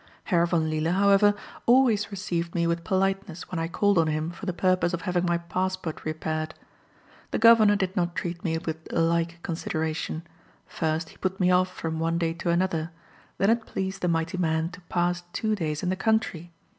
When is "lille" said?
0.67-0.93